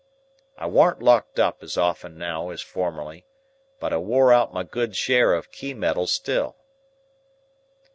[0.57, 3.27] I warn't locked up as often now as formerly,
[3.79, 6.55] but I wore out my good share of key metal still.